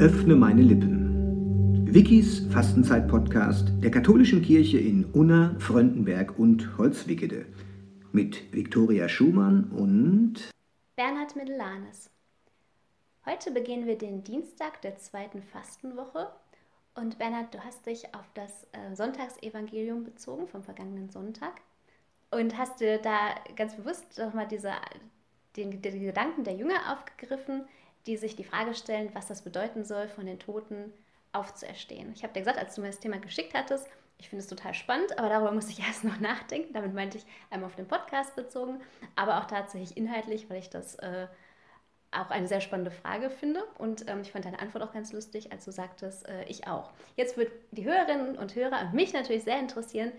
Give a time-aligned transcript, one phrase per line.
[0.00, 1.86] Öffne meine Lippen.
[1.86, 7.44] Wikis Fastenzeit-Podcast der katholischen Kirche in Unna, Fröndenberg und Holzwickede.
[8.10, 10.50] Mit Viktoria Schumann und
[10.96, 12.10] Bernhard Middelanes.
[13.26, 16.28] Heute beginnen wir den Dienstag der zweiten Fastenwoche.
[17.00, 21.54] Und Bernhard, du hast dich auf das äh, Sonntagsevangelium bezogen vom vergangenen Sonntag
[22.30, 24.72] und hast dir da ganz bewusst nochmal diese,
[25.56, 27.64] den, den Gedanken der Jünger aufgegriffen,
[28.06, 30.92] die sich die Frage stellen, was das bedeuten soll, von den Toten
[31.32, 32.12] aufzuerstehen.
[32.14, 33.88] Ich habe dir gesagt, als du mir das Thema geschickt hattest,
[34.18, 36.74] ich finde es total spannend, aber darüber muss ich erst noch nachdenken.
[36.74, 38.78] Damit meinte ich einmal auf den Podcast bezogen,
[39.16, 41.28] aber auch tatsächlich inhaltlich, weil ich das äh,
[42.12, 43.62] auch eine sehr spannende Frage finde.
[43.78, 46.90] Und ähm, ich fand deine Antwort auch ganz lustig, als du sagtest, äh, ich auch.
[47.16, 50.12] Jetzt wird die Hörerinnen und Hörer und mich natürlich sehr interessieren,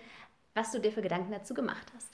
[0.54, 2.09] was du dir für Gedanken dazu gemacht hast.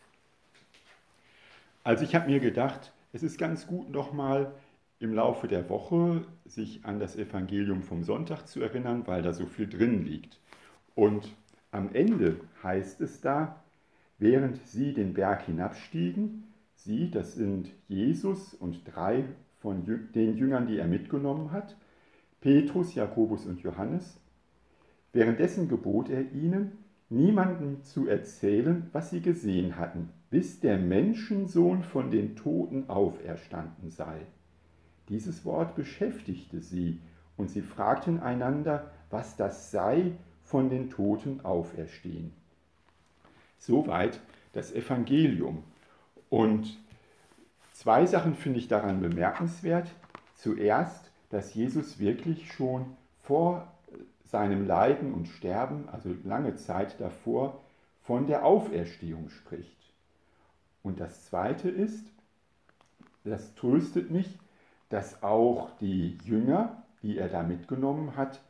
[1.83, 4.52] Also ich habe mir gedacht, es ist ganz gut nochmal
[5.00, 9.45] im Laufe der Woche sich an das Evangelium vom Sonntag zu erinnern, weil da so
[9.45, 10.39] viel drin liegt.
[10.95, 11.36] Und
[11.72, 13.61] am Ende heißt es da,
[14.17, 19.25] während sie den Berg hinabstiegen, sie, das sind Jesus und drei
[19.68, 19.84] von
[20.16, 21.76] den Jüngern, die er mitgenommen hat,
[22.40, 24.18] Petrus, Jakobus und Johannes,
[25.12, 26.78] währenddessen gebot er ihnen,
[27.10, 34.22] niemandem zu erzählen, was sie gesehen hatten, bis der Menschensohn von den Toten auferstanden sei.
[35.10, 37.02] Dieses Wort beschäftigte sie,
[37.36, 42.32] und sie fragten einander, was das sei, von den Toten auferstehen.
[43.58, 44.22] Soweit
[44.54, 45.66] das Evangelium.
[46.30, 46.80] Und
[47.88, 49.89] zwei Sachen finde ich daran bemerkenswert.
[50.35, 53.66] Zuerst, dass Jesus wirklich schon vor
[54.25, 57.63] seinem Leiden und Sterben, also lange Zeit davor,
[58.02, 59.93] von der Auferstehung spricht.
[60.83, 62.05] Und das Zweite ist,
[63.23, 64.37] das tröstet mich,
[64.89, 68.42] dass auch die Jünger, die er da mitgenommen hat,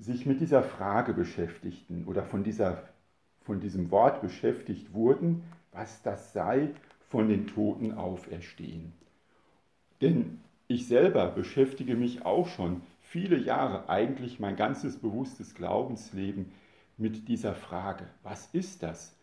[0.00, 2.82] sich mit dieser Frage beschäftigten oder von, dieser,
[3.44, 6.74] von diesem Wort beschäftigt wurden, was das sei,
[7.14, 8.92] von den Toten auferstehen.
[10.00, 16.50] Denn ich selber beschäftige mich auch schon viele Jahre, eigentlich mein ganzes bewusstes Glaubensleben
[16.96, 19.16] mit dieser Frage, was ist das,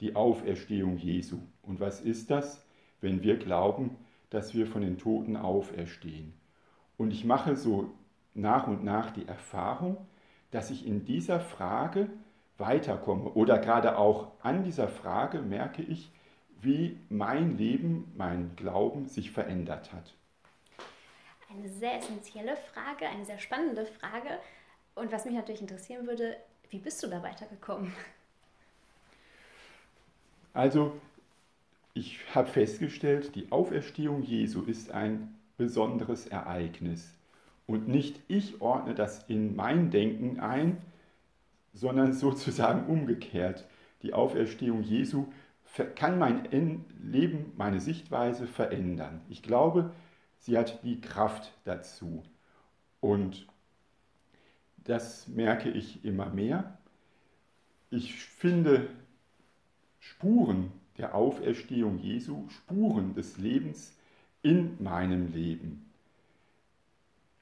[0.00, 1.38] die Auferstehung Jesu?
[1.62, 2.66] Und was ist das,
[3.00, 3.96] wenn wir glauben,
[4.30, 6.32] dass wir von den Toten auferstehen.
[6.96, 7.92] Und ich mache so
[8.34, 9.98] nach und nach die Erfahrung,
[10.50, 12.08] dass ich in dieser Frage
[12.58, 16.10] weiterkomme oder gerade auch an dieser Frage merke ich,
[16.60, 20.14] wie mein Leben, mein Glauben sich verändert hat.
[21.50, 24.38] Eine sehr essentielle Frage, eine sehr spannende Frage.
[24.94, 26.36] Und was mich natürlich interessieren würde,
[26.70, 27.92] wie bist du da weitergekommen?
[30.52, 30.98] Also
[31.94, 37.12] ich habe festgestellt, die Auferstehung Jesu ist ein besonderes Ereignis.
[37.66, 40.78] Und nicht ich ordne das in mein Denken ein,
[41.74, 43.66] sondern sozusagen umgekehrt.
[44.02, 45.26] Die Auferstehung Jesu
[45.94, 46.48] kann mein
[47.02, 49.20] Leben, meine Sichtweise verändern.
[49.28, 49.92] Ich glaube,
[50.38, 52.22] sie hat die Kraft dazu.
[53.00, 53.46] Und
[54.78, 56.78] das merke ich immer mehr.
[57.90, 58.88] Ich finde
[60.00, 63.96] Spuren der Auferstehung Jesu, Spuren des Lebens
[64.42, 65.90] in meinem Leben.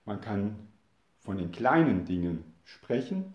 [0.04, 0.56] Man kann
[1.20, 3.34] von den kleinen Dingen sprechen,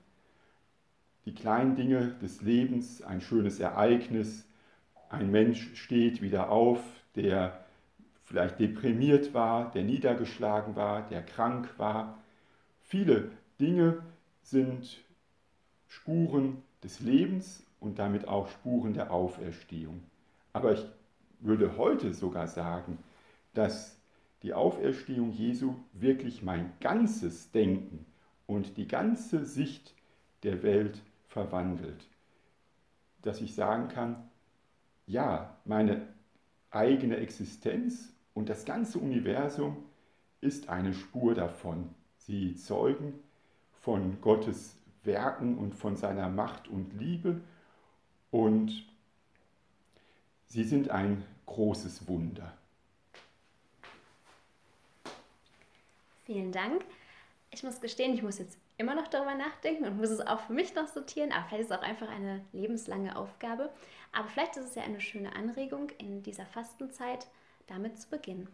[1.25, 4.48] die kleinen Dinge des Lebens, ein schönes Ereignis,
[5.09, 6.81] ein Mensch steht wieder auf,
[7.15, 7.65] der
[8.23, 12.19] vielleicht deprimiert war, der niedergeschlagen war, der krank war.
[12.81, 14.03] Viele Dinge
[14.43, 15.03] sind
[15.87, 20.03] Spuren des Lebens und damit auch Spuren der Auferstehung.
[20.53, 20.85] Aber ich
[21.39, 22.99] würde heute sogar sagen,
[23.53, 23.97] dass
[24.43, 28.05] die Auferstehung Jesu wirklich mein ganzes Denken
[28.45, 29.95] und die ganze Sicht
[30.43, 32.07] der Welt verwandelt.
[33.21, 34.28] Dass ich sagen kann,
[35.09, 36.07] ja, meine
[36.69, 39.83] eigene Existenz und das ganze Universum
[40.39, 41.89] ist eine Spur davon.
[42.19, 43.15] Sie zeugen
[43.81, 47.41] von Gottes Werken und von seiner Macht und Liebe
[48.31, 48.85] und
[50.45, 52.57] Sie sind ein großes Wunder.
[56.25, 56.83] Vielen Dank.
[57.51, 60.53] Ich muss gestehen, ich muss jetzt immer noch darüber nachdenken und muss es auch für
[60.53, 63.69] mich noch sortieren, aber vielleicht ist es auch einfach eine lebenslange Aufgabe.
[64.13, 67.27] Aber vielleicht ist es ja eine schöne Anregung in dieser Fastenzeit,
[67.67, 68.47] damit zu beginnen.